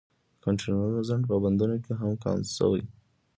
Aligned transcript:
د 0.03 0.03
کانټینرونو 0.43 0.99
ځنډ 1.07 1.23
په 1.29 1.35
بندرونو 1.43 1.77
کې 1.85 1.93
کم 2.23 2.37
شوی 2.57 2.83